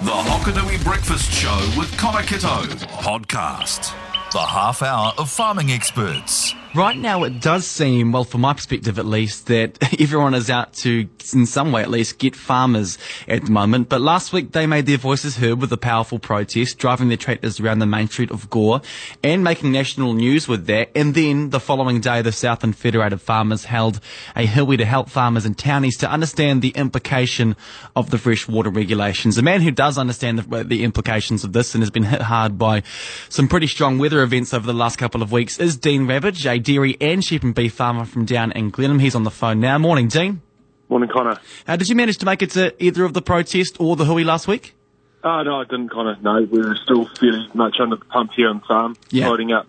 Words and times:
The 0.00 0.12
Hokanui 0.12 0.84
Breakfast 0.84 1.28
Show 1.32 1.72
with 1.76 1.90
Connor. 1.98 2.20
Podcast. 2.22 3.92
The 4.30 4.38
half 4.38 4.80
hour 4.80 5.12
of 5.18 5.28
farming 5.28 5.72
experts. 5.72 6.54
Right 6.74 6.98
now, 6.98 7.24
it 7.24 7.40
does 7.40 7.66
seem, 7.66 8.12
well, 8.12 8.24
from 8.24 8.42
my 8.42 8.52
perspective 8.52 8.98
at 8.98 9.06
least, 9.06 9.46
that 9.46 9.78
everyone 10.00 10.34
is 10.34 10.50
out 10.50 10.74
to, 10.74 11.08
in 11.32 11.46
some 11.46 11.72
way 11.72 11.80
at 11.80 11.88
least, 11.88 12.18
get 12.18 12.36
farmers 12.36 12.98
at 13.26 13.46
the 13.46 13.50
moment. 13.50 13.88
But 13.88 14.02
last 14.02 14.34
week, 14.34 14.52
they 14.52 14.66
made 14.66 14.84
their 14.84 14.98
voices 14.98 15.38
heard 15.38 15.62
with 15.62 15.72
a 15.72 15.78
powerful 15.78 16.18
protest, 16.18 16.78
driving 16.78 17.08
their 17.08 17.16
tractors 17.16 17.58
around 17.58 17.78
the 17.78 17.86
main 17.86 18.08
street 18.08 18.30
of 18.30 18.50
Gore 18.50 18.82
and 19.22 19.42
making 19.42 19.72
national 19.72 20.12
news 20.12 20.46
with 20.46 20.66
that. 20.66 20.90
And 20.94 21.14
then 21.14 21.50
the 21.50 21.58
following 21.58 22.00
day, 22.00 22.20
the 22.20 22.32
Southland 22.32 22.76
Federated 22.76 23.22
Farmers 23.22 23.64
held 23.64 24.00
a 24.36 24.44
Hui 24.44 24.76
to 24.76 24.84
help 24.84 25.08
farmers 25.08 25.46
and 25.46 25.56
townies 25.56 25.96
to 25.98 26.10
understand 26.10 26.60
the 26.60 26.70
implication 26.70 27.56
of 27.96 28.10
the 28.10 28.18
freshwater 28.18 28.70
regulations. 28.70 29.38
A 29.38 29.42
man 29.42 29.62
who 29.62 29.70
does 29.70 29.96
understand 29.96 30.38
the, 30.38 30.64
the 30.64 30.84
implications 30.84 31.44
of 31.44 31.54
this 31.54 31.74
and 31.74 31.82
has 31.82 31.90
been 31.90 32.02
hit 32.02 32.20
hard 32.20 32.58
by 32.58 32.82
some 33.30 33.48
pretty 33.48 33.66
strong 33.66 33.98
weather 33.98 34.22
events 34.22 34.52
over 34.52 34.66
the 34.66 34.74
last 34.74 34.96
couple 34.96 35.22
of 35.22 35.32
weeks 35.32 35.58
is 35.58 35.78
Dean 35.78 36.06
Ravage, 36.06 36.46
dairy 36.58 36.96
and 37.00 37.24
sheep 37.24 37.42
and 37.42 37.54
beef 37.54 37.74
farmer 37.74 38.04
from 38.04 38.24
down 38.24 38.52
in 38.52 38.70
Glenham. 38.70 38.98
He's 38.98 39.14
on 39.14 39.24
the 39.24 39.30
phone 39.30 39.60
now. 39.60 39.78
Morning, 39.78 40.08
Dean. 40.08 40.40
Morning, 40.88 41.08
Connor. 41.12 41.38
Uh, 41.66 41.76
did 41.76 41.88
you 41.88 41.94
manage 41.96 42.18
to 42.18 42.26
make 42.26 42.42
it 42.42 42.50
to 42.52 42.74
either 42.82 43.04
of 43.04 43.12
the 43.14 43.22
protest 43.22 43.76
or 43.78 43.94
the 43.96 44.04
Hui 44.06 44.24
last 44.24 44.48
week? 44.48 44.74
Oh, 45.22 45.42
no, 45.42 45.60
I 45.60 45.64
didn't, 45.64 45.90
Connor. 45.90 46.16
No, 46.22 46.40
we 46.50 46.60
were 46.60 46.76
still 46.76 47.06
fairly 47.18 47.48
much 47.54 47.76
under 47.80 47.96
the 47.96 48.04
pump 48.06 48.30
here 48.36 48.48
on 48.48 48.60
farm, 48.60 48.96
Yeah. 49.10 49.28
loading 49.28 49.52
up 49.52 49.66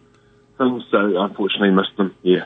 things, 0.58 0.84
so 0.92 1.20
unfortunately 1.22 1.72
missed 1.72 1.96
them, 1.98 2.14
yeah. 2.22 2.44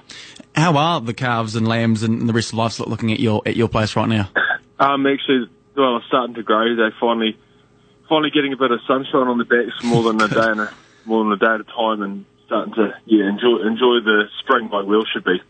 How 0.55 0.77
are 0.77 1.01
the 1.01 1.13
calves 1.13 1.55
and 1.55 1.67
lambs 1.67 2.03
and 2.03 2.29
the 2.29 2.33
rest 2.33 2.49
of 2.49 2.59
livestock 2.59 2.87
looking 2.87 3.11
at 3.11 3.19
your 3.19 3.41
at 3.45 3.55
your 3.55 3.67
place 3.67 3.95
right 3.95 4.07
now? 4.07 4.29
Um, 4.79 5.05
actually, 5.05 5.49
well, 5.77 5.97
it's 5.97 6.07
starting 6.07 6.33
to 6.35 6.43
grow. 6.43 6.75
They're 6.75 6.93
finally, 6.99 7.37
finally 8.09 8.31
getting 8.31 8.51
a 8.53 8.57
bit 8.57 8.71
of 8.71 8.81
sunshine 8.85 9.27
on 9.27 9.37
the 9.37 9.45
backs 9.45 9.81
more 9.83 10.03
than 10.03 10.19
a 10.19 10.27
day 10.33 10.49
and 10.51 10.59
a, 10.61 10.73
more 11.05 11.23
than 11.23 11.31
a 11.31 11.37
day 11.37 11.45
at 11.45 11.61
a 11.61 11.63
time 11.63 12.01
and 12.01 12.25
starting 12.53 12.73
to, 12.75 12.93
yeah, 13.05 13.29
enjoy, 13.29 13.65
enjoy 13.65 13.99
the 14.03 14.25
spring 14.39 14.69
like 14.69 14.85
we 14.85 14.95
all 14.95 15.05
should 15.11 15.23
be. 15.23 15.41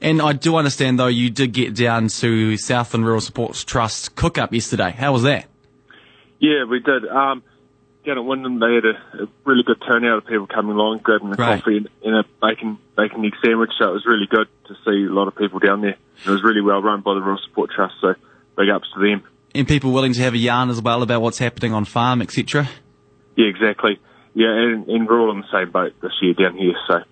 And 0.00 0.20
I 0.20 0.32
do 0.32 0.56
understand 0.56 0.98
though 0.98 1.06
you 1.06 1.30
did 1.30 1.52
get 1.52 1.74
down 1.74 2.08
to 2.08 2.56
Southland 2.56 3.06
Rural 3.06 3.20
Supports 3.20 3.62
Trust 3.64 4.16
cook 4.16 4.36
up 4.36 4.52
yesterday. 4.52 4.90
How 4.90 5.12
was 5.12 5.22
that? 5.22 5.46
Yeah, 6.40 6.64
we 6.64 6.80
did. 6.80 7.06
Um, 7.06 7.44
down 8.04 8.18
at 8.18 8.24
Wyndham, 8.24 8.58
they 8.58 8.74
had 8.74 8.84
a, 8.84 9.24
a 9.24 9.28
really 9.44 9.62
good 9.62 9.80
turnout 9.86 10.18
of 10.18 10.26
people 10.26 10.48
coming 10.48 10.72
along, 10.72 11.00
grabbing 11.04 11.32
a 11.32 11.36
Great. 11.36 11.60
coffee 11.60 11.76
and, 11.76 11.88
and 12.02 12.16
a 12.16 12.24
bacon 12.42 12.78
bacon 12.96 13.24
egg 13.24 13.34
sandwich. 13.44 13.70
So 13.78 13.90
it 13.90 13.92
was 13.92 14.06
really 14.06 14.26
good 14.28 14.48
to 14.66 14.74
see 14.84 15.06
a 15.06 15.12
lot 15.12 15.28
of 15.28 15.36
people 15.36 15.60
down 15.60 15.82
there. 15.82 15.96
It 16.24 16.30
was 16.30 16.42
really 16.42 16.62
well 16.62 16.82
run 16.82 17.02
by 17.02 17.14
the 17.14 17.20
Rural 17.20 17.38
Support 17.46 17.70
Trust, 17.70 17.94
so 18.00 18.14
big 18.56 18.70
ups 18.70 18.88
to 18.94 19.00
them. 19.00 19.22
And 19.54 19.68
people 19.68 19.92
willing 19.92 20.14
to 20.14 20.20
have 20.22 20.34
a 20.34 20.38
yarn 20.38 20.70
as 20.70 20.80
well 20.82 21.02
about 21.02 21.22
what's 21.22 21.38
happening 21.38 21.74
on 21.74 21.84
farm, 21.84 22.22
etc. 22.22 22.68
Yeah, 23.36 23.46
exactly. 23.46 24.00
Yeah, 24.34 24.48
and, 24.48 24.88
and 24.88 25.08
we're 25.08 25.20
all 25.20 25.32
in 25.32 25.40
the 25.40 25.52
same 25.52 25.72
boat 25.72 25.92
this 26.00 26.12
year 26.22 26.34
down 26.34 26.56
here. 26.56 26.74
So 26.86 27.02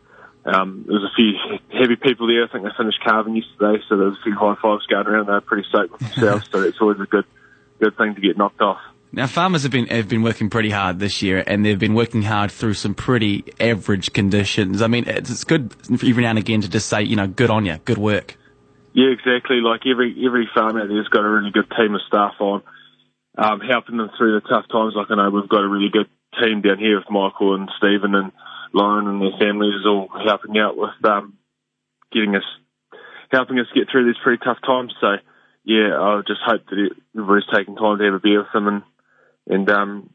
um, 0.44 0.84
there 0.86 0.98
was 0.98 1.11
a 1.11 1.14
few 1.14 1.58
heavy 1.78 1.97
people 1.97 2.27
there. 2.27 2.44
I 2.44 2.48
think 2.48 2.64
they 2.64 2.70
finished 2.77 3.02
calving 3.05 3.36
yesterday, 3.36 3.83
so 3.88 3.97
there 3.97 4.06
was 4.06 4.19
a 4.19 4.22
few 4.22 4.34
high 4.34 4.56
fives 4.62 4.86
going 4.86 5.06
around. 5.06 5.27
They 5.27 5.33
were 5.33 5.41
pretty 5.41 5.69
stoked 5.69 5.92
with 5.92 6.00
themselves, 6.00 6.48
so 6.52 6.62
it's 6.62 6.80
always 6.80 7.00
a 7.00 7.06
good 7.06 7.27
good 7.80 7.96
thing 7.96 8.14
to 8.14 8.20
get 8.20 8.36
knocked 8.36 8.61
off. 8.61 8.80
Now 9.11 9.27
farmers 9.27 9.62
have 9.62 9.72
been 9.72 9.86
have 9.86 10.08
been 10.08 10.22
working 10.22 10.50
pretty 10.50 10.70
hard 10.70 10.98
this 10.98 11.22
year, 11.22 11.42
and 11.46 11.64
they've 11.64 11.78
been 11.78 11.94
working 11.94 12.22
hard 12.22 12.50
through 12.50 12.74
some 12.74 12.94
pretty 12.94 13.44
average 13.58 14.12
conditions. 14.12 14.83
I 14.83 14.86
mean, 14.86 15.05
it's, 15.06 15.30
it's 15.30 15.44
good 15.44 15.74
every 15.91 16.22
now 16.22 16.30
and 16.30 16.39
again 16.39 16.61
to 16.61 16.69
just 16.69 16.89
say, 16.89 17.02
you 17.02 17.16
know, 17.16 17.27
good 17.27 17.50
on 17.50 17.64
you, 17.64 17.78
good 17.84 17.98
work. 17.98 18.36
Yeah, 18.92 19.08
exactly. 19.08 19.61
Like 19.61 19.83
every 19.91 20.14
every 20.24 20.48
farm 20.55 20.77
out 20.77 20.89
there's 20.89 21.08
got 21.08 21.24
a 21.24 21.28
really 21.28 21.50
good 21.50 21.70
team 21.77 21.94
of 21.94 22.00
staff 22.06 22.34
on, 22.41 22.62
um, 23.36 23.61
helping 23.61 23.96
them 23.96 24.11
through 24.16 24.41
the 24.41 24.48
tough 24.48 24.66
times. 24.70 24.94
Like 24.94 25.11
I 25.11 25.16
know 25.16 25.30
we've 25.30 25.48
got 25.48 25.62
a 25.62 25.69
really 25.69 25.91
good 25.91 26.08
team 26.40 26.62
down 26.62 26.78
here 26.78 26.98
with 26.98 27.10
Michael 27.10 27.54
and 27.54 27.70
Stephen 27.78 28.14
and 28.14 28.32
Lauren 28.72 29.08
and 29.08 29.20
their 29.20 29.38
families 29.38 29.86
all 29.86 30.08
helping 30.24 30.58
out 30.58 30.76
with 30.76 30.90
um, 31.04 31.38
getting 32.12 32.36
us, 32.36 32.44
helping 33.30 33.58
us 33.58 33.66
get 33.74 33.89
through 33.90 34.06
these 34.06 34.22
pretty 34.22 34.42
tough 34.44 34.58
times. 34.64 34.94
So 35.00 35.17
yeah, 35.64 35.98
I 35.98 36.20
just 36.27 36.40
hope 36.44 36.67
that 36.67 36.90
everybody's 37.14 37.48
taking 37.52 37.77
time 37.77 37.98
to 37.98 38.05
have 38.05 38.14
a 38.14 38.20
beer 38.20 38.40
with 38.40 38.52
them 38.52 38.68
and 38.68 38.83
and 39.50 39.70
um, 39.70 40.11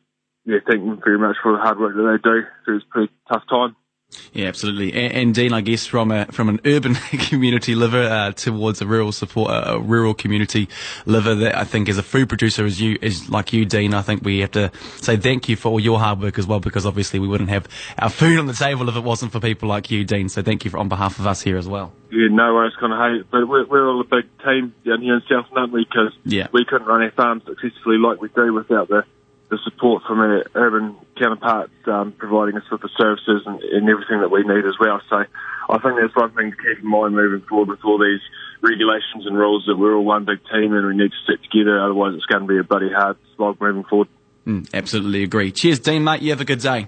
yeah, 0.45 0.59
thank 0.67 0.83
them 0.83 1.01
very 1.03 1.17
much 1.17 1.37
for 1.41 1.53
the 1.53 1.57
hard 1.57 1.79
work 1.79 1.95
that 1.95 2.03
they 2.03 2.29
do 2.29 2.43
through 2.65 2.79
this 2.79 2.87
pretty 2.89 3.13
tough 3.31 3.43
time. 3.49 3.75
Yeah, 4.33 4.47
absolutely. 4.47 4.93
And, 4.93 5.13
and 5.13 5.35
Dean, 5.35 5.53
I 5.53 5.61
guess 5.61 5.85
from 5.85 6.11
a 6.11 6.25
from 6.27 6.49
an 6.49 6.59
urban 6.65 6.95
community 7.29 7.75
liver 7.75 8.01
uh, 8.03 8.31
towards 8.31 8.81
a 8.81 8.87
rural 8.87 9.11
support, 9.11 9.51
a 9.53 9.79
rural 9.79 10.13
community 10.13 10.69
liver, 11.05 11.35
that 11.35 11.55
I 11.57 11.63
think 11.63 11.87
as 11.89 11.97
a 11.97 12.03
food 12.03 12.29
producer, 12.29 12.65
as 12.65 12.81
you, 12.81 12.97
as 13.01 13.29
like 13.29 13.53
you, 13.53 13.65
Dean, 13.65 13.93
I 13.93 14.01
think 14.01 14.23
we 14.23 14.39
have 14.39 14.51
to 14.51 14.71
say 14.97 15.17
thank 15.17 15.49
you 15.49 15.55
for 15.55 15.69
all 15.69 15.79
your 15.79 15.99
hard 15.99 16.19
work 16.21 16.39
as 16.39 16.47
well, 16.47 16.59
because 16.59 16.85
obviously 16.85 17.19
we 17.19 17.27
wouldn't 17.27 17.49
have 17.49 17.67
our 17.99 18.09
food 18.09 18.39
on 18.39 18.47
the 18.47 18.53
table 18.53 18.89
if 18.89 18.95
it 18.95 19.03
wasn't 19.03 19.31
for 19.31 19.39
people 19.39 19.69
like 19.69 19.91
you, 19.91 20.03
Dean. 20.03 20.29
So 20.29 20.41
thank 20.41 20.65
you 20.65 20.71
for, 20.71 20.77
on 20.79 20.89
behalf 20.89 21.19
of 21.19 21.27
us 21.27 21.41
here 21.41 21.57
as 21.57 21.67
well. 21.67 21.93
Yeah, 22.11 22.27
no 22.29 22.53
worries, 22.53 22.73
kind 22.79 22.93
of 22.93 22.99
hate, 22.99 23.31
but 23.31 23.47
we're, 23.47 23.65
we're 23.65 23.87
all 23.89 23.99
a 24.01 24.03
big 24.03 24.25
team 24.43 24.73
down 24.85 25.01
here 25.01 25.15
in 25.15 25.21
South 25.29 25.45
aren't 25.55 25.73
we? 25.73 25.83
Because 25.83 26.13
Yeah. 26.25 26.47
we 26.51 26.63
couldn't 26.65 26.87
run 26.87 27.01
our 27.01 27.11
farm 27.11 27.41
successfully 27.45 27.97
like 27.97 28.21
we 28.21 28.29
do 28.29 28.53
without 28.53 28.87
the, 28.87 29.03
the 29.53 29.59
support 29.63 30.01
from 30.07 30.19
our 30.19 30.43
urban 30.55 30.95
counterparts 31.15 31.71
um, 31.85 32.11
providing 32.17 32.57
us 32.57 32.63
with 32.71 32.81
the 32.81 32.89
services 32.97 33.43
and, 33.45 33.61
and 33.61 33.87
everything 33.87 34.19
that 34.21 34.31
we 34.31 34.41
need 34.41 34.65
as 34.65 34.73
well. 34.79 34.99
So 35.09 35.17
I 35.69 35.77
think 35.77 36.01
that's 36.01 36.15
one 36.15 36.33
thing 36.33 36.51
to 36.51 36.57
keep 36.57 36.83
in 36.83 36.89
mind 36.89 37.13
moving 37.13 37.45
forward 37.47 37.69
with 37.69 37.85
all 37.85 37.99
these 37.99 38.21
regulations 38.61 39.27
and 39.27 39.37
rules 39.37 39.65
that 39.67 39.77
we're 39.77 39.95
all 39.95 40.03
one 40.03 40.25
big 40.25 40.39
team 40.51 40.73
and 40.73 40.87
we 40.87 40.97
need 40.97 41.11
to 41.11 41.21
stick 41.23 41.43
together. 41.43 41.79
Otherwise, 41.79 42.15
it's 42.15 42.25
going 42.25 42.41
to 42.41 42.47
be 42.47 42.57
a 42.57 42.63
bloody 42.63 42.89
hard 42.91 43.17
slog 43.35 43.61
moving 43.61 43.83
forward. 43.83 44.07
Mm, 44.47 44.67
absolutely 44.73 45.21
agree. 45.21 45.51
Cheers, 45.51 45.79
Dean, 45.79 46.03
mate. 46.03 46.23
You 46.23 46.31
have 46.31 46.41
a 46.41 46.45
good 46.45 46.59
day. 46.59 46.87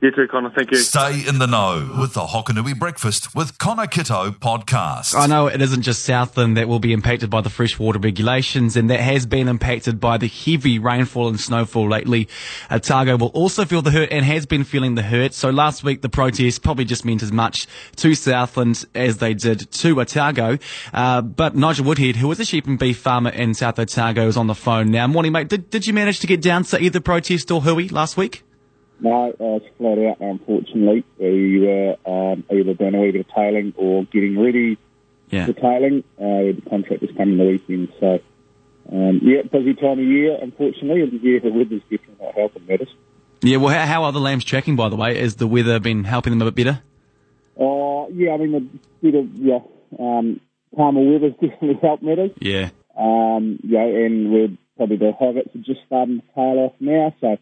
You 0.00 0.12
too, 0.12 0.28
Connor. 0.28 0.50
Thank 0.50 0.70
you. 0.70 0.76
Stay 0.76 1.26
in 1.26 1.40
the 1.40 1.46
know 1.46 1.92
with 1.98 2.14
the 2.14 2.20
Hokanui 2.20 2.78
Breakfast 2.78 3.34
with 3.34 3.58
Connor 3.58 3.88
Kitto 3.88 4.30
podcast. 4.30 5.16
I 5.16 5.26
know 5.26 5.48
it 5.48 5.60
isn't 5.60 5.82
just 5.82 6.04
Southland 6.04 6.56
that 6.56 6.68
will 6.68 6.78
be 6.78 6.92
impacted 6.92 7.30
by 7.30 7.40
the 7.40 7.50
freshwater 7.50 7.98
regulations, 7.98 8.76
and 8.76 8.88
that 8.90 9.00
has 9.00 9.26
been 9.26 9.48
impacted 9.48 9.98
by 9.98 10.16
the 10.16 10.28
heavy 10.28 10.78
rainfall 10.78 11.26
and 11.26 11.40
snowfall 11.40 11.88
lately. 11.88 12.28
Otago 12.70 13.16
will 13.16 13.28
also 13.28 13.64
feel 13.64 13.82
the 13.82 13.90
hurt 13.90 14.12
and 14.12 14.24
has 14.24 14.46
been 14.46 14.62
feeling 14.62 14.94
the 14.94 15.02
hurt. 15.02 15.34
So 15.34 15.50
last 15.50 15.82
week 15.82 16.00
the 16.00 16.08
protest 16.08 16.62
probably 16.62 16.84
just 16.84 17.04
meant 17.04 17.24
as 17.24 17.32
much 17.32 17.66
to 17.96 18.14
Southland 18.14 18.84
as 18.94 19.18
they 19.18 19.34
did 19.34 19.68
to 19.72 20.00
Otago. 20.00 20.58
Uh, 20.94 21.22
but 21.22 21.56
Nigel 21.56 21.84
Woodhead, 21.84 22.14
who 22.14 22.30
is 22.30 22.38
a 22.38 22.44
sheep 22.44 22.68
and 22.68 22.78
beef 22.78 22.98
farmer 22.98 23.30
in 23.30 23.52
South 23.52 23.80
Otago, 23.80 24.28
is 24.28 24.36
on 24.36 24.46
the 24.46 24.54
phone 24.54 24.92
now. 24.92 25.08
Morning, 25.08 25.32
mate. 25.32 25.48
Did, 25.48 25.70
did 25.70 25.88
you 25.88 25.92
manage 25.92 26.20
to 26.20 26.28
get 26.28 26.40
down 26.40 26.62
to 26.64 26.80
either 26.80 27.00
protest 27.00 27.50
or 27.50 27.62
Hui 27.62 27.88
last 27.88 28.16
week? 28.16 28.44
No, 29.00 29.28
uh, 29.30 29.34
it's 29.56 29.66
flat 29.78 29.98
out, 29.98 30.20
unfortunately. 30.20 31.04
We 31.18 31.60
were 31.60 31.96
um, 32.04 32.44
either 32.50 32.74
doing 32.74 32.94
a 32.94 33.00
wee 33.00 33.12
bit 33.12 33.20
of 33.28 33.34
tailing 33.34 33.72
or 33.76 34.04
getting 34.04 34.38
ready 34.38 34.76
Yeah. 35.30 35.46
for 35.46 35.52
tailing. 35.52 36.02
Uh, 36.18 36.52
the 36.56 36.62
contractors 36.68 37.10
coming 37.16 37.38
the 37.38 37.44
weekend. 37.44 37.92
So, 38.00 38.18
um, 38.92 39.20
yeah, 39.22 39.42
busy 39.42 39.74
time 39.74 39.98
of 40.00 40.04
year, 40.04 40.36
unfortunately. 40.42 41.02
And 41.02 41.12
yeah, 41.22 41.38
the 41.40 41.50
weather's 41.50 41.82
definitely 41.82 42.16
not 42.24 42.34
helping 42.34 42.66
matters. 42.66 42.88
Yeah. 43.42 43.58
Well, 43.58 43.72
how, 43.72 43.86
how 43.86 44.04
are 44.04 44.12
the 44.12 44.20
lambs 44.20 44.44
tracking, 44.44 44.74
by 44.74 44.88
the 44.88 44.96
way? 44.96 45.16
Has 45.20 45.36
the 45.36 45.46
weather 45.46 45.78
been 45.78 46.02
helping 46.04 46.32
them 46.36 46.42
a 46.46 46.50
bit 46.50 46.64
better? 46.64 46.82
Uh, 47.60 48.06
yeah, 48.12 48.32
I 48.32 48.36
mean, 48.38 48.52
the 48.52 49.10
bit 49.10 49.14
of, 49.14 49.32
yeah, 49.34 49.58
um, 49.98 50.40
calmer 50.74 51.02
weather's 51.02 51.34
definitely 51.40 51.78
helped 51.80 52.02
matters. 52.02 52.30
Yeah. 52.40 52.70
Um, 52.98 53.60
yeah, 53.62 53.82
and 53.84 54.32
we're 54.32 54.48
probably 54.76 54.96
the 54.96 55.12
hoggets 55.12 55.54
are 55.54 55.58
just 55.58 55.80
starting 55.86 56.20
to 56.20 56.26
tail 56.34 56.58
off 56.66 56.72
now, 56.80 57.14
so 57.20 57.36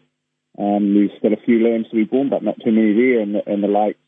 um, 0.57 0.93
there's 0.93 1.11
still 1.19 1.33
a 1.33 1.45
few 1.45 1.63
lambs 1.63 1.87
to 1.89 1.95
be 1.95 2.03
born, 2.03 2.29
but 2.29 2.43
not 2.43 2.57
too 2.63 2.71
many 2.71 2.93
there 2.93 3.21
in 3.21 3.33
the, 3.33 3.51
in 3.51 3.61
the 3.61 3.67
lakes. 3.67 3.99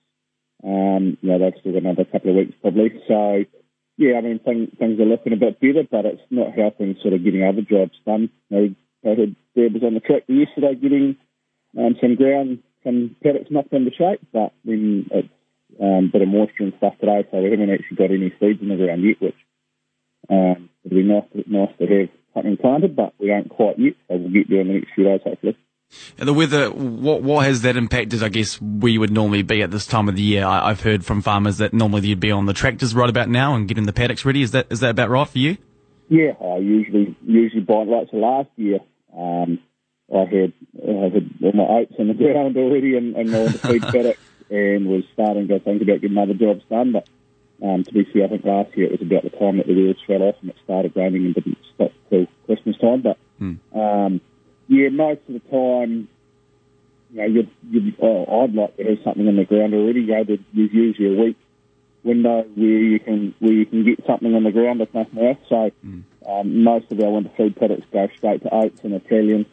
Um, 0.63 1.17
yeah, 1.21 1.37
they've 1.37 1.53
still 1.59 1.73
got 1.73 1.83
another 1.83 2.05
couple 2.05 2.31
of 2.31 2.37
weeks 2.37 2.57
probably. 2.61 2.91
So, 3.07 3.45
yeah, 3.97 4.17
I 4.17 4.21
mean, 4.21 4.39
thing, 4.39 4.71
things 4.77 4.99
are 4.99 5.05
looking 5.05 5.33
a 5.33 5.37
bit 5.37 5.59
better, 5.59 5.83
but 5.89 6.05
it's 6.05 6.21
not 6.29 6.53
helping 6.57 6.97
sort 7.01 7.13
of 7.13 7.23
getting 7.23 7.43
other 7.43 7.61
jobs 7.61 7.93
done. 8.05 8.29
They 8.49 8.75
had 9.03 9.35
Dad 9.55 9.73
was 9.73 9.83
on 9.83 9.93
the 9.93 9.99
tractor 9.99 10.33
yesterday 10.33 10.75
getting 10.75 11.17
um, 11.77 11.95
some 12.01 12.15
ground, 12.15 12.63
some 12.83 13.15
paddocks 13.23 13.51
knocked 13.51 13.73
into 13.73 13.91
shape, 13.91 14.21
but 14.33 14.53
then 14.65 15.07
it's 15.11 15.29
um, 15.79 16.09
a 16.09 16.11
bit 16.11 16.21
of 16.21 16.27
moisture 16.27 16.63
and 16.63 16.73
stuff 16.77 16.93
today, 16.99 17.27
so 17.31 17.37
we 17.37 17.51
haven't 17.51 17.71
actually 17.71 17.97
got 17.97 18.11
any 18.11 18.33
seeds 18.39 18.61
in 18.61 18.69
the 18.69 18.75
ground 18.75 19.03
yet, 19.03 19.21
which 19.21 19.35
um, 20.29 20.69
it'd 20.83 20.97
be 20.97 21.03
nice, 21.03 21.23
nice 21.47 21.71
to 21.79 21.87
have 21.87 22.09
something 22.33 22.57
planted, 22.57 22.95
but 22.95 23.13
we 23.19 23.27
don't 23.27 23.49
quite 23.49 23.79
yet, 23.79 23.93
so 24.07 24.17
we'll 24.17 24.33
get 24.33 24.49
there 24.49 24.61
in 24.61 24.67
the 24.67 24.73
next 24.73 24.93
few 24.95 25.03
days, 25.03 25.21
hopefully. 25.23 25.57
And 26.17 26.27
the 26.27 26.33
weather, 26.33 26.69
what 26.69 27.23
what 27.23 27.45
has 27.45 27.61
that 27.63 27.75
impacted? 27.75 28.23
I 28.23 28.29
guess 28.29 28.61
where 28.61 28.91
you 28.91 28.99
would 28.99 29.11
normally 29.11 29.41
be 29.41 29.61
at 29.61 29.71
this 29.71 29.87
time 29.87 30.07
of 30.07 30.15
the 30.15 30.21
year. 30.21 30.45
I, 30.45 30.69
I've 30.69 30.81
heard 30.81 31.05
from 31.05 31.21
farmers 31.21 31.57
that 31.57 31.73
normally 31.73 32.07
you'd 32.07 32.19
be 32.19 32.31
on 32.31 32.45
the 32.45 32.53
tractors 32.53 32.93
right 32.93 33.09
about 33.09 33.29
now 33.29 33.55
and 33.55 33.67
getting 33.67 33.85
the 33.85 33.93
paddocks 33.93 34.25
ready. 34.25 34.41
Is 34.41 34.51
that 34.51 34.67
is 34.69 34.81
that 34.81 34.91
about 34.91 35.09
right 35.09 35.27
for 35.27 35.39
you? 35.39 35.57
Yeah, 36.09 36.33
I 36.41 36.57
usually 36.57 37.15
usually 37.25 37.61
buy 37.61 37.83
like 37.83 38.09
so 38.11 38.17
last 38.17 38.49
year. 38.55 38.79
Um, 39.15 39.59
I 40.13 40.25
had 40.25 40.53
I 40.87 41.09
had 41.13 41.29
all 41.43 41.53
my 41.53 41.63
oats 41.63 41.93
in 41.97 42.07
the 42.07 42.13
ground 42.13 42.57
already 42.57 42.97
and, 42.97 43.15
and 43.15 43.33
all 43.33 43.47
the 43.47 43.57
feed 43.57 43.81
paddocks 43.93 44.19
and 44.49 44.87
was 44.87 45.03
starting 45.13 45.47
to 45.47 45.59
think 45.59 45.81
about 45.81 46.01
getting 46.01 46.17
other 46.17 46.33
jobs 46.33 46.63
done. 46.69 46.91
But 46.91 47.07
um, 47.63 47.83
to 47.83 47.93
be 47.93 48.05
fair, 48.05 48.25
I 48.25 48.27
think 48.27 48.45
last 48.45 48.75
year 48.75 48.87
it 48.87 48.99
was 48.99 49.01
about 49.01 49.23
the 49.23 49.37
time 49.37 49.57
that 49.57 49.67
the 49.67 49.73
wheels 49.73 49.97
fell 50.05 50.23
off 50.23 50.35
and 50.41 50.49
it 50.49 50.57
started 50.63 50.93
raining 50.95 51.25
and 51.25 51.35
didn't 51.35 51.57
stop 51.75 51.91
till 52.09 52.27
Christmas 52.45 52.77
time. 52.77 53.01
But 53.01 53.17
um, 53.73 54.21
yeah, 54.69 54.89
most 54.89 55.21
of 55.27 55.33
the 55.33 55.39
time, 55.51 56.07
you 57.11 57.17
know, 57.17 57.25
you'd, 57.25 57.49
you'd, 57.69 57.95
oh, 58.01 58.43
I'd 58.43 58.53
like 58.53 58.77
to 58.77 58.83
have 58.83 58.99
something 59.03 59.27
on 59.27 59.35
the 59.35 59.43
ground 59.43 59.73
already. 59.73 60.01
You 60.01 60.07
know, 60.07 60.23
there's 60.23 60.39
usually 60.53 61.17
a 61.17 61.21
week 61.21 61.37
window 62.03 62.43
where 62.55 62.67
you 62.67 62.99
can 62.99 63.33
where 63.39 63.51
you 63.51 63.65
can 63.65 63.83
get 63.83 64.05
something 64.05 64.33
on 64.33 64.43
the 64.43 64.51
ground 64.51 64.81
if 64.81 64.93
nothing 64.93 65.25
else. 65.25 65.37
So 65.49 65.71
mm. 65.85 66.03
um, 66.25 66.63
most 66.63 66.91
of 66.91 66.99
our 66.99 67.09
winter 67.09 67.31
feed 67.35 67.55
products 67.57 67.87
go 67.91 68.07
straight 68.15 68.43
to 68.43 68.53
oats 68.53 68.79
and 68.83 68.93
Italian. 68.93 69.45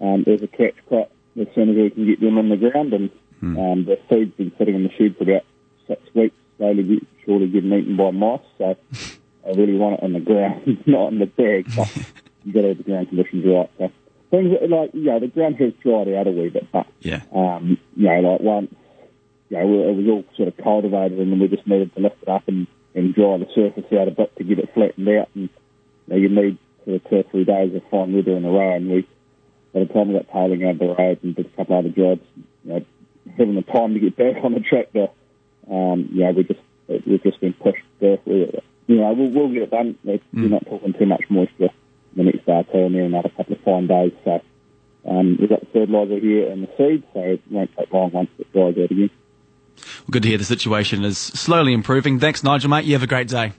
Um, 0.00 0.22
there's 0.24 0.42
a 0.42 0.48
catch 0.48 0.76
crop 0.86 1.10
as 1.40 1.46
soon 1.54 1.70
as 1.70 1.76
we 1.76 1.90
can 1.90 2.06
get 2.06 2.20
them 2.20 2.38
on 2.38 2.50
the 2.50 2.56
ground, 2.56 2.92
and 2.92 3.10
mm. 3.42 3.72
um, 3.72 3.84
the 3.84 3.98
feed's 4.08 4.34
been 4.36 4.52
sitting 4.58 4.74
in 4.74 4.84
the 4.84 4.90
shed 4.90 5.16
for 5.16 5.24
about 5.24 5.44
six 5.86 6.02
weeks, 6.14 6.36
slowly 6.58 6.82
get, 6.82 7.06
surely 7.24 7.48
getting 7.48 7.72
eaten 7.72 7.96
by 7.96 8.10
mice. 8.10 8.40
So 8.58 8.76
I 9.46 9.50
really 9.50 9.76
want 9.76 9.94
it 9.94 10.04
on 10.04 10.12
the 10.12 10.20
ground, 10.20 10.82
not 10.86 11.12
in 11.12 11.18
the 11.18 11.26
bag. 11.26 11.66
But 12.44 12.48
you 12.48 12.52
got 12.54 12.62
to 12.62 12.68
have 12.68 12.78
the 12.78 12.82
ground 12.82 13.08
conditions 13.08 13.46
right. 13.46 13.70
So 13.78 13.92
things 14.32 14.56
like 14.68 14.90
you 14.94 15.04
know 15.04 15.20
the 15.20 15.28
ground 15.28 15.56
has 15.56 15.72
dried 15.82 16.08
out 16.08 16.26
a 16.26 16.30
wee 16.30 16.48
bit, 16.48 16.66
but 16.72 16.86
yeah, 17.00 17.20
um, 17.32 17.78
you 17.94 18.08
know 18.08 18.20
like 18.20 18.40
once 18.40 18.74
you 19.50 19.58
know 19.58 19.90
it 19.90 19.96
was 19.96 20.08
all 20.08 20.24
sort 20.36 20.48
of 20.48 20.56
cultivated, 20.56 21.20
and 21.20 21.30
then 21.30 21.38
we 21.38 21.46
just 21.46 21.66
needed 21.66 21.94
to 21.94 22.00
lift 22.00 22.22
it 22.22 22.28
up 22.28 22.48
and, 22.48 22.66
and 22.94 23.14
dry 23.14 23.36
the 23.36 23.46
surface 23.54 23.84
out 23.92 24.08
a 24.08 24.10
bit 24.10 24.34
to 24.36 24.44
get 24.44 24.58
it 24.58 24.72
flattened 24.74 25.08
out, 25.08 25.28
and 25.34 25.50
you, 26.08 26.08
know, 26.08 26.16
you 26.16 26.28
need 26.30 26.58
sort 26.84 26.96
of 26.96 27.10
two 27.10 27.16
or 27.16 27.22
three 27.30 27.44
days 27.44 27.74
of 27.74 27.82
fine 27.90 28.14
weather 28.14 28.36
in 28.36 28.44
a 28.44 28.50
row, 28.50 28.74
and 28.74 28.90
we 28.90 29.06
by 29.74 29.80
the 29.80 29.92
time 29.92 30.08
we 30.08 30.14
got 30.14 30.32
tailing 30.32 30.64
over 30.64 30.78
the 30.78 30.94
road 30.94 31.18
and 31.22 31.36
did 31.36 31.46
a 31.46 31.56
couple 31.56 31.78
other 31.78 31.90
jobs, 31.90 32.22
you 32.64 32.72
know, 32.72 32.84
having 33.36 33.54
the 33.54 33.62
time 33.62 33.94
to 33.94 34.00
get 34.00 34.16
back 34.16 34.42
on 34.42 34.54
the 34.54 34.60
tractor, 34.60 35.08
um, 35.70 36.08
you 36.10 36.24
know, 36.24 36.32
we 36.32 36.44
just 36.44 36.60
we've 37.06 37.22
just 37.22 37.40
been 37.40 37.52
pushed. 37.52 37.84
We, 38.00 38.60
you 38.86 38.96
know, 38.96 39.12
we'll, 39.12 39.30
we'll 39.30 39.52
get 39.52 39.62
it 39.62 39.70
done. 39.70 39.96
We're 40.02 40.18
mm. 40.34 40.50
not 40.50 40.66
talking 40.66 40.94
too 40.94 41.06
much 41.06 41.24
moisture 41.28 41.70
the 42.16 42.22
next 42.24 42.46
day 42.46 42.64
two, 42.72 42.78
and 42.78 42.94
then 42.94 43.02
another 43.02 43.30
couple 43.30 43.54
of 43.54 43.60
fine 43.62 43.86
days. 43.86 44.12
So 44.24 44.40
um, 45.08 45.36
we've 45.38 45.48
got 45.48 45.60
the 45.60 45.66
fertiliser 45.66 46.18
here 46.18 46.50
and 46.50 46.64
the 46.64 46.70
seed, 46.76 47.02
so 47.12 47.20
it 47.20 47.40
won't 47.50 47.70
take 47.76 47.92
long 47.92 48.10
once 48.12 48.30
it 48.38 48.52
dries 48.52 48.76
out 48.78 48.90
again. 48.90 49.10
Well, 49.76 50.10
good 50.10 50.22
to 50.22 50.28
hear 50.28 50.38
the 50.38 50.44
situation 50.44 51.04
is 51.04 51.18
slowly 51.18 51.72
improving. 51.72 52.20
Thanks, 52.20 52.42
Nigel, 52.42 52.70
mate. 52.70 52.84
You 52.84 52.92
have 52.92 53.02
a 53.02 53.06
great 53.08 53.28
day. 53.28 53.52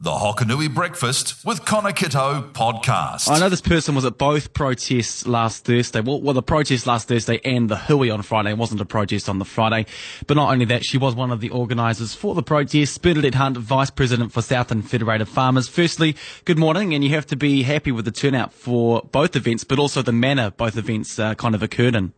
The 0.00 0.10
Hokanui 0.10 0.74
Breakfast 0.74 1.44
with 1.44 1.64
Connor 1.66 1.92
Kitto 1.92 2.50
podcast. 2.52 3.28
I 3.30 3.38
know 3.38 3.50
this 3.50 3.60
person 3.60 3.94
was 3.94 4.06
at 4.06 4.16
both 4.16 4.54
protests 4.54 5.26
last 5.26 5.66
Thursday. 5.66 6.00
Well, 6.00 6.22
well, 6.22 6.32
the 6.32 6.42
protest 6.42 6.86
last 6.86 7.08
Thursday 7.08 7.38
and 7.44 7.68
the 7.68 7.76
Hui 7.76 8.08
on 8.10 8.22
Friday. 8.22 8.52
It 8.52 8.58
wasn't 8.58 8.80
a 8.80 8.86
protest 8.86 9.28
on 9.28 9.38
the 9.38 9.44
Friday. 9.44 9.84
But 10.26 10.36
not 10.38 10.50
only 10.50 10.64
that, 10.66 10.84
she 10.84 10.96
was 10.96 11.14
one 11.14 11.30
of 11.30 11.40
the 11.40 11.50
organisers 11.50 12.14
for 12.14 12.34
the 12.34 12.42
protest. 12.42 13.02
Bernadette 13.02 13.34
Hunt, 13.34 13.58
Vice 13.58 13.90
President 13.90 14.32
for 14.32 14.40
Southland 14.40 14.88
Federated 14.88 15.28
Farmers. 15.28 15.68
Firstly, 15.68 16.16
good 16.46 16.58
morning. 16.58 16.94
And 16.94 17.04
you 17.04 17.10
have 17.10 17.26
to 17.26 17.36
be 17.36 17.64
happy 17.64 17.92
with 17.92 18.06
the 18.06 18.12
turnout 18.12 18.52
for 18.52 19.02
both 19.12 19.36
events, 19.36 19.64
but 19.64 19.78
also 19.78 20.00
the 20.00 20.12
manner 20.12 20.50
both 20.50 20.78
events 20.78 21.18
uh, 21.18 21.34
kind 21.34 21.54
of 21.54 21.62
occurred 21.62 21.94
in. 21.94 22.14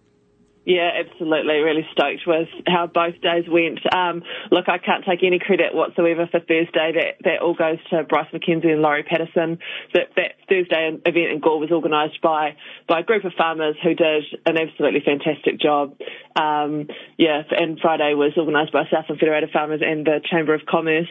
Yeah, 0.64 0.90
absolutely. 0.96 1.60
Really 1.60 1.86
stoked 1.92 2.22
with 2.26 2.48
how 2.66 2.86
both 2.86 3.20
days 3.20 3.44
went. 3.46 3.80
Um, 3.94 4.22
look, 4.50 4.64
I 4.68 4.78
can't 4.78 5.04
take 5.04 5.22
any 5.22 5.38
credit 5.38 5.74
whatsoever 5.74 6.26
for 6.30 6.40
Thursday. 6.40 6.92
That 6.96 7.20
that 7.24 7.42
all 7.42 7.52
goes 7.52 7.76
to 7.90 8.04
Bryce 8.04 8.32
McKenzie 8.32 8.72
and 8.72 8.80
Laurie 8.80 9.02
Paterson. 9.02 9.58
That 9.92 10.08
that 10.16 10.40
Thursday 10.48 10.96
event 11.04 11.32
in 11.32 11.40
Gore 11.40 11.60
was 11.60 11.70
organised 11.70 12.20
by 12.22 12.56
by 12.88 13.00
a 13.00 13.02
group 13.02 13.24
of 13.24 13.32
farmers 13.36 13.76
who 13.82 13.94
did 13.94 14.24
an 14.46 14.56
absolutely 14.56 15.02
fantastic 15.04 15.60
job. 15.60 15.96
Um, 16.36 16.88
yeah, 17.16 17.42
and 17.50 17.78
Friday 17.80 18.14
was 18.14 18.32
organised 18.36 18.72
by 18.72 18.84
Southland 18.90 19.20
Federated 19.20 19.50
Farmers 19.52 19.82
and 19.84 20.04
the 20.04 20.20
Chamber 20.24 20.54
of 20.54 20.66
Commerce. 20.66 21.08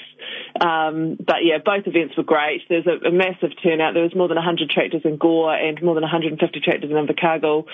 Um, 0.59 1.17
but 1.19 1.43
yeah, 1.43 1.59
both 1.63 1.87
events 1.87 2.17
were 2.17 2.23
great. 2.23 2.61
There's 2.67 2.87
a, 2.87 3.07
a, 3.07 3.11
massive 3.11 3.51
turnout. 3.63 3.93
There 3.93 4.03
was 4.03 4.15
more 4.15 4.27
than 4.27 4.35
100 4.35 4.69
tractors 4.69 5.01
in 5.05 5.17
Gore 5.17 5.55
and 5.55 5.81
more 5.81 5.95
than 5.95 6.03
150 6.03 6.59
tractors 6.59 6.91
in 6.91 6.97
Invercargill. 6.97 7.65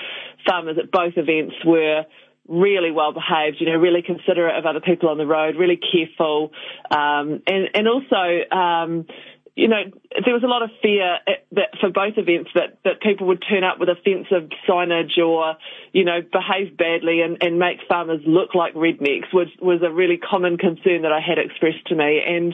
Farmers 0.46 0.78
at 0.78 0.92
both 0.92 1.13
events 1.18 1.56
were 1.66 2.06
really 2.48 2.92
well 2.92 3.13
behaved, 3.13 3.57
you 3.60 3.68
know, 3.68 3.78
really 3.78 4.02
considerate 4.02 4.56
of 4.56 4.66
other 4.66 4.81
people 4.81 5.10
on 5.10 5.18
the 5.18 5.25
road, 5.25 5.56
really 5.56 5.78
careful, 5.78 6.52
um, 6.92 7.42
and 7.48 7.69
and 7.74 7.88
also. 7.88 8.56
Um, 8.56 9.06
you 9.60 9.68
know, 9.68 9.84
there 10.24 10.34
was 10.34 10.44
a 10.44 10.48
lot 10.48 10.64
of 10.64 10.70
fear 10.82 11.20
that 11.52 11.76
for 11.82 11.90
both 11.90 12.16
events 12.16 12.50
that, 12.56 12.80
that 12.86 13.02
people 13.02 13.28
would 13.28 13.44
turn 13.44 13.66
up 13.66 13.78
with 13.78 13.90
offensive 13.90 14.50
signage 14.68 15.18
or, 15.18 15.58
you 15.92 16.06
know, 16.06 16.22
behave 16.22 16.78
badly 16.78 17.20
and, 17.20 17.44
and 17.44 17.60
make 17.60 17.80
farmers 17.86 18.22
look 18.26 18.56
like 18.56 18.74
rednecks 18.74 19.34
was, 19.34 19.48
was 19.62 19.82
a 19.84 19.92
really 19.92 20.16
common 20.16 20.58
concern 20.58 21.02
that 21.02 21.12
I 21.12 21.20
had 21.20 21.38
expressed 21.38 21.86
to 21.88 21.96
me. 21.96 22.22
And 22.26 22.54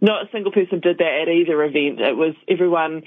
not 0.00 0.26
a 0.26 0.30
single 0.30 0.52
person 0.52 0.78
did 0.78 0.98
that 0.98 1.26
at 1.26 1.28
either 1.28 1.60
event. 1.64 2.00
It 2.00 2.16
was 2.16 2.34
everyone, 2.46 3.02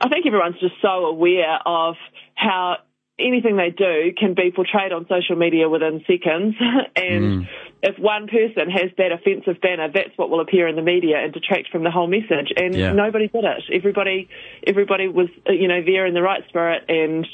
I 0.00 0.08
think 0.08 0.24
everyone's 0.24 0.60
just 0.60 0.80
so 0.80 1.06
aware 1.06 1.58
of 1.66 1.96
how 2.36 2.76
anything 3.18 3.56
they 3.56 3.70
do 3.70 4.12
can 4.16 4.34
be 4.34 4.52
portrayed 4.54 4.92
on 4.92 5.06
social 5.08 5.34
media 5.34 5.68
within 5.68 6.04
seconds. 6.06 6.54
and 6.96 7.42
mm. 7.42 7.48
If 7.84 7.98
one 7.98 8.26
person 8.26 8.70
has 8.70 8.90
that 8.96 9.12
offensive 9.12 9.60
banner, 9.60 9.88
that's 9.92 10.16
what 10.16 10.30
will 10.30 10.40
appear 10.40 10.66
in 10.66 10.74
the 10.74 10.82
media 10.82 11.18
and 11.22 11.32
detract 11.32 11.68
from 11.70 11.84
the 11.84 11.90
whole 11.90 12.06
message. 12.06 12.50
And 12.56 12.74
yeah. 12.74 12.92
nobody 12.92 13.28
did 13.28 13.44
it. 13.44 13.62
Everybody, 13.70 14.28
everybody 14.66 15.06
was, 15.06 15.28
you 15.46 15.68
know, 15.68 15.82
there 15.84 16.06
in 16.06 16.14
the 16.14 16.22
right 16.22 16.42
spirit 16.48 16.84
and 16.88 17.26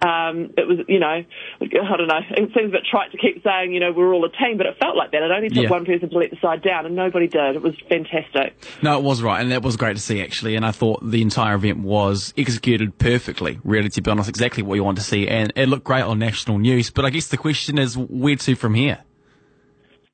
um, 0.00 0.54
it 0.56 0.66
was, 0.66 0.78
you 0.88 0.98
know, 0.98 1.24
I 1.60 1.96
don't 1.96 2.08
know, 2.08 2.20
it 2.30 2.50
seems 2.56 2.68
a 2.68 2.72
bit 2.72 2.86
trite 2.90 3.12
to 3.12 3.18
keep 3.18 3.42
saying, 3.42 3.72
you 3.72 3.80
know, 3.80 3.92
we're 3.92 4.14
all 4.14 4.24
a 4.24 4.30
team, 4.30 4.56
but 4.56 4.66
it 4.66 4.78
felt 4.78 4.96
like 4.96 5.10
that. 5.10 5.22
It 5.22 5.30
only 5.30 5.48
took 5.48 5.64
yeah. 5.64 5.70
one 5.70 5.84
person 5.84 6.08
to 6.08 6.18
let 6.18 6.30
the 6.30 6.38
side 6.40 6.62
down, 6.62 6.86
and 6.86 6.94
nobody 6.94 7.26
did. 7.26 7.56
It 7.56 7.62
was 7.62 7.74
fantastic. 7.88 8.54
No, 8.82 8.96
it 8.96 9.02
was 9.02 9.22
right, 9.22 9.40
and 9.40 9.50
that 9.50 9.62
was 9.62 9.76
great 9.76 9.96
to 9.96 10.02
see, 10.02 10.22
actually. 10.22 10.54
And 10.54 10.64
I 10.64 10.70
thought 10.70 11.00
the 11.02 11.20
entire 11.20 11.56
event 11.56 11.78
was 11.78 12.32
executed 12.36 12.96
perfectly, 12.98 13.58
really, 13.64 13.88
to 13.90 14.00
be 14.00 14.10
honest, 14.10 14.28
exactly 14.28 14.62
what 14.62 14.76
you 14.76 14.84
want 14.84 14.98
to 14.98 15.04
see. 15.04 15.26
And 15.26 15.52
it 15.56 15.68
looked 15.68 15.84
great 15.84 16.02
on 16.02 16.18
national 16.18 16.58
news. 16.58 16.90
But 16.90 17.04
I 17.04 17.10
guess 17.10 17.26
the 17.26 17.36
question 17.36 17.78
is, 17.78 17.96
where 17.98 18.36
to 18.36 18.54
from 18.54 18.74
here? 18.74 18.98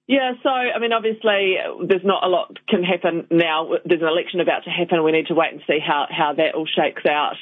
Yeah, 0.07 0.33
so 0.43 0.51
I 0.51 0.79
mean, 0.81 0.93
obviously, 0.93 1.57
there's 1.89 2.05
not 2.05 2.25
a 2.25 2.29
lot 2.29 2.59
can 2.69 2.83
happen 2.83 3.27
now. 3.31 3.71
There's 3.87 4.03
an 4.03 4.09
election 4.09 4.41
about 4.41 4.65
to 4.65 4.71
happen. 4.71 5.03
We 5.03 5.13
need 5.13 5.29
to 5.29 5.35
wait 5.35 5.53
and 5.53 5.63
see 5.67 5.79
how 5.81 6.07
how 6.11 6.35
that 6.35 6.55
all 6.55 6.67
shakes 6.67 7.07
out. 7.09 7.37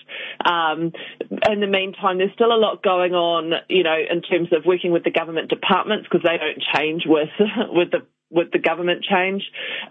Um, 0.44 0.92
in 1.50 1.58
the 1.58 1.66
meantime, 1.66 2.18
there's 2.18 2.32
still 2.34 2.54
a 2.54 2.62
lot 2.62 2.80
going 2.80 3.14
on, 3.14 3.52
you 3.68 3.82
know, 3.82 3.96
in 4.08 4.22
terms 4.22 4.48
of 4.52 4.64
working 4.64 4.92
with 4.92 5.02
the 5.02 5.10
government 5.10 5.48
departments 5.48 6.06
because 6.08 6.22
they 6.22 6.38
don't 6.38 6.62
change 6.72 7.02
with 7.04 7.30
with 7.72 7.90
the 7.90 8.06
with 8.32 8.50
the 8.50 8.58
government 8.58 9.04
change, 9.04 9.42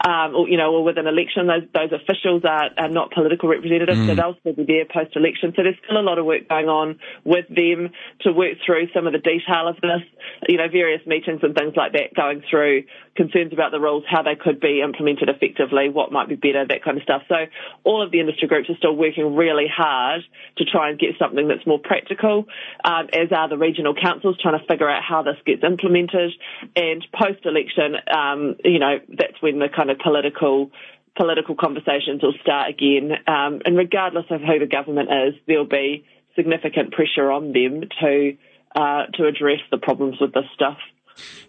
um, 0.05 0.35
or 0.35 0.49
you 0.49 0.57
know, 0.57 0.73
or 0.73 0.83
with 0.83 0.97
an 0.97 1.07
election, 1.07 1.47
those 1.47 1.63
those 1.73 1.93
officials 1.93 2.43
are, 2.43 2.69
are 2.77 2.89
not 2.89 3.11
political 3.11 3.47
representatives, 3.47 3.99
mm. 3.99 4.07
so 4.07 4.15
they'll 4.15 4.37
still 4.41 4.53
be 4.53 4.65
there 4.65 4.85
post 4.85 5.15
election. 5.15 5.53
So 5.55 5.63
there's 5.63 5.77
still 5.85 5.99
a 5.99 6.01
lot 6.01 6.17
of 6.17 6.25
work 6.25 6.49
going 6.49 6.67
on 6.67 6.99
with 7.23 7.45
them 7.47 7.93
to 8.21 8.33
work 8.33 8.57
through 8.65 8.87
some 8.93 9.05
of 9.07 9.13
the 9.13 9.19
detail 9.19 9.67
of 9.67 9.77
this, 9.81 10.01
you 10.49 10.57
know, 10.57 10.67
various 10.71 11.05
meetings 11.05 11.41
and 11.43 11.53
things 11.55 11.73
like 11.75 11.93
that, 11.93 12.13
going 12.15 12.41
through 12.49 12.83
concerns 13.15 13.53
about 13.53 13.71
the 13.71 13.79
rules, 13.79 14.03
how 14.09 14.23
they 14.23 14.35
could 14.35 14.59
be 14.59 14.81
implemented 14.81 15.29
effectively, 15.29 15.89
what 15.89 16.11
might 16.11 16.29
be 16.29 16.35
better, 16.35 16.65
that 16.65 16.83
kind 16.83 16.97
of 16.97 17.03
stuff. 17.03 17.23
So 17.27 17.35
all 17.83 18.01
of 18.01 18.11
the 18.11 18.19
industry 18.19 18.47
groups 18.47 18.69
are 18.69 18.77
still 18.77 18.95
working 18.95 19.35
really 19.35 19.67
hard 19.67 20.21
to 20.57 20.65
try 20.65 20.89
and 20.89 20.97
get 20.97 21.11
something 21.19 21.47
that's 21.47 21.65
more 21.67 21.79
practical, 21.79 22.45
um, 22.85 23.07
as 23.13 23.31
are 23.31 23.49
the 23.49 23.57
regional 23.57 23.93
councils 23.93 24.37
trying 24.41 24.57
to 24.59 24.65
figure 24.65 24.89
out 24.89 25.03
how 25.03 25.23
this 25.23 25.35
gets 25.45 25.63
implemented. 25.63 26.31
And 26.75 27.05
post 27.13 27.45
election, 27.45 27.95
um, 28.09 28.30
you 28.63 28.79
know, 28.79 28.99
that's 29.09 29.41
when 29.41 29.59
the 29.59 29.67
kind 29.75 29.89
of 29.89 29.97
political 29.99 30.71
political 31.15 31.55
conversations 31.55 32.23
will 32.23 32.33
start 32.41 32.69
again. 32.69 33.11
Um, 33.27 33.61
and 33.65 33.77
regardless 33.77 34.25
of 34.29 34.41
who 34.41 34.59
the 34.59 34.65
government 34.65 35.09
is, 35.11 35.33
there'll 35.45 35.65
be 35.65 36.05
significant 36.35 36.93
pressure 36.93 37.31
on 37.31 37.51
them 37.51 37.83
to 38.01 38.37
uh, 38.75 39.05
to 39.13 39.27
address 39.27 39.59
the 39.69 39.77
problems 39.77 40.17
with 40.21 40.33
this 40.33 40.45
stuff. 40.53 40.77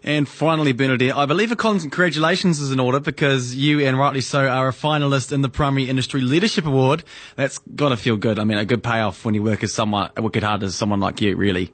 And 0.03 0.27
finally, 0.27 0.73
Bernadette, 0.73 1.15
I 1.15 1.25
believe 1.25 1.51
a 1.51 1.55
congratulations 1.55 2.59
is 2.59 2.71
in 2.71 2.79
order 2.81 2.99
because 2.99 3.55
you, 3.55 3.79
and 3.79 3.97
rightly 3.97 4.19
so, 4.19 4.45
are 4.45 4.67
a 4.67 4.73
finalist 4.73 5.31
in 5.31 5.41
the 5.41 5.49
Primary 5.49 5.89
Industry 5.89 6.19
Leadership 6.19 6.65
Award. 6.65 7.05
That's 7.37 7.59
got 7.59 7.89
to 7.89 7.97
feel 7.97 8.17
good. 8.17 8.39
I 8.39 8.43
mean, 8.43 8.57
a 8.57 8.65
good 8.65 8.83
payoff 8.83 9.23
when 9.23 9.33
you 9.33 9.41
work 9.41 9.63
as 9.63 9.73
someone, 9.73 10.11
work 10.17 10.35
it 10.35 10.43
hard 10.43 10.63
as 10.63 10.75
someone 10.75 10.99
like 10.99 11.21
you, 11.21 11.37
really. 11.37 11.71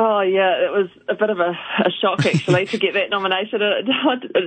Oh 0.00 0.20
yeah, 0.20 0.62
it 0.62 0.70
was 0.70 0.86
a 1.08 1.14
bit 1.16 1.28
of 1.28 1.40
a, 1.40 1.50
a 1.50 1.90
shock 2.00 2.24
actually 2.24 2.66
to 2.66 2.78
get 2.78 2.94
that 2.94 3.10
nomination. 3.10 3.58
I 3.60 3.82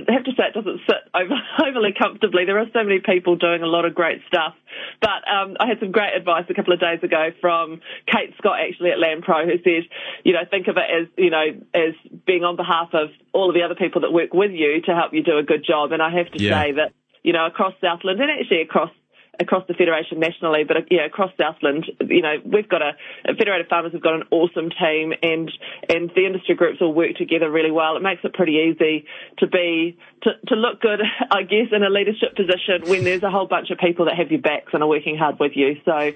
have 0.08 0.24
to 0.24 0.32
say 0.32 0.48
it 0.48 0.54
doesn't 0.54 0.80
sit 0.88 1.04
over, 1.12 1.36
overly 1.68 1.92
comfortably. 1.92 2.46
There 2.46 2.58
are 2.58 2.72
so 2.72 2.82
many 2.82 3.00
people 3.00 3.36
doing 3.36 3.60
a 3.60 3.66
lot 3.66 3.84
of 3.84 3.94
great 3.94 4.22
stuff, 4.26 4.54
but 5.02 5.20
um, 5.28 5.58
I 5.60 5.68
had 5.68 5.78
some 5.78 5.92
great 5.92 6.16
advice 6.16 6.46
a 6.48 6.54
couple 6.54 6.72
of 6.72 6.80
days 6.80 7.02
ago 7.02 7.36
from 7.42 7.82
Kate 8.08 8.32
Scott 8.38 8.60
actually 8.64 8.92
at 8.92 8.96
Landpro 8.96 9.44
who 9.44 9.60
said, 9.62 9.84
you 10.24 10.32
know, 10.32 10.40
think 10.48 10.68
of 10.68 10.78
it 10.78 10.88
as 10.88 11.08
you 11.18 11.28
know 11.28 11.52
as 11.74 11.92
being 12.24 12.44
on 12.44 12.56
behalf 12.56 12.88
of 12.94 13.10
all 13.34 13.50
of 13.50 13.54
the 13.54 13.60
other 13.60 13.76
people 13.76 14.00
that 14.08 14.10
work 14.12 14.32
with 14.32 14.52
you 14.52 14.80
to 14.88 14.94
help 14.94 15.12
you 15.12 15.22
do 15.22 15.36
a 15.36 15.42
good 15.42 15.66
job. 15.68 15.92
And 15.92 16.00
I 16.00 16.16
have 16.16 16.32
to 16.32 16.42
yeah. 16.42 16.62
say 16.62 16.72
that 16.80 16.92
you 17.22 17.34
know 17.34 17.44
across 17.44 17.74
Southland 17.82 18.22
and 18.22 18.30
actually 18.40 18.62
across 18.62 18.90
across 19.40 19.66
the 19.66 19.74
federation 19.74 20.20
nationally, 20.20 20.64
but 20.64 20.76
yeah, 20.90 21.06
across 21.06 21.30
Southland, 21.40 21.86
you 22.00 22.20
know, 22.20 22.34
we've 22.44 22.68
got 22.68 22.82
a, 22.82 22.92
Federated 23.26 23.66
Farmers 23.68 23.92
have 23.92 24.02
got 24.02 24.14
an 24.14 24.24
awesome 24.30 24.68
team, 24.70 25.12
and 25.22 25.50
and 25.88 26.10
the 26.14 26.26
industry 26.26 26.54
groups 26.54 26.78
all 26.80 26.92
work 26.92 27.16
together 27.16 27.50
really 27.50 27.70
well. 27.70 27.96
It 27.96 28.02
makes 28.02 28.20
it 28.24 28.34
pretty 28.34 28.70
easy 28.70 29.06
to 29.38 29.46
be 29.46 29.96
to, 30.22 30.30
to 30.48 30.54
look 30.54 30.80
good, 30.80 31.00
I 31.30 31.42
guess, 31.42 31.68
in 31.72 31.82
a 31.82 31.88
leadership 31.88 32.36
position 32.36 32.88
when 32.88 33.04
there's 33.04 33.22
a 33.22 33.30
whole 33.30 33.46
bunch 33.46 33.70
of 33.70 33.78
people 33.78 34.04
that 34.06 34.16
have 34.16 34.30
your 34.30 34.40
backs 34.40 34.72
and 34.72 34.82
are 34.82 34.88
working 34.88 35.16
hard 35.16 35.38
with 35.40 35.52
you. 35.54 35.80
So, 35.84 36.12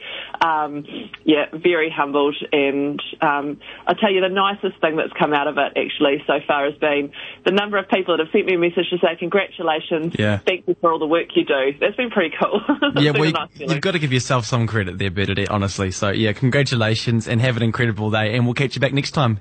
um, 0.47 0.85
yeah, 1.25 1.47
very 1.53 1.91
humbled, 1.91 2.37
and 2.53 3.03
um, 3.23 3.61
I 3.87 3.95
tell 3.95 4.13
you, 4.13 4.21
the 4.21 4.29
nicest 4.29 4.81
thing 4.81 4.97
that's 4.97 5.13
come 5.19 5.33
out 5.33 5.49
of 5.49 5.57
it 5.59 5.73
actually 5.77 6.23
so 6.27 6.39
far 6.47 6.71
has 6.71 6.79
been 6.79 7.13
the 7.45 7.53
number 7.53 7.79
of 7.79 7.89
people 7.89 8.17
that 8.17 8.25
have 8.25 8.33
sent 8.33 8.47
me 8.47 8.55
a 8.55 8.59
message 8.59 8.91
to 8.91 8.99
say 8.99 9.17
congratulations, 9.19 10.15
yeah. 10.19 10.39
thank 10.47 10.69
you 10.69 10.77
for 10.81 10.93
all 10.93 10.99
the 10.99 11.07
work 11.07 11.29
you 11.35 11.45
do. 11.45 11.73
That's 11.81 11.97
been 11.97 12.11
pretty 12.11 12.35
cool. 12.41 12.61
yeah, 12.97 13.06
well, 13.13 13.31
nice 13.31 13.49
you've 13.57 13.81
got 13.81 13.93
to 13.93 13.99
give 13.99 14.13
yourself 14.13 14.47
some 14.47 14.67
credit 14.67 14.99
there, 14.99 15.11
Bernadette, 15.11 15.51
honestly. 15.51 15.91
So, 15.91 16.11
yeah, 16.11 16.33
congratulations 16.33 17.29
and 17.29 17.41
have 17.41 17.57
an 17.57 17.63
incredible 17.63 18.11
day, 18.11 18.35
and 18.35 18.45
we'll 18.45 18.55
catch 18.55 18.75
you 18.75 18.81
back 18.81 18.93
next 18.93 19.13
time. 19.13 19.41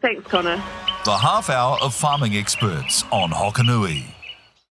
Thanks, 0.00 0.26
Connor. 0.28 0.56
The 1.04 1.16
half 1.16 1.50
hour 1.50 1.78
of 1.80 1.94
farming 1.94 2.36
experts 2.36 3.04
on 3.10 3.30
Hokanui. 3.30 4.21